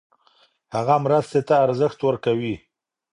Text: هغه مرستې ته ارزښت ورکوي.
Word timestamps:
هغه 0.75 0.95
مرستې 1.05 1.39
ته 1.47 1.55
ارزښت 1.65 1.99
ورکوي. 2.03 2.55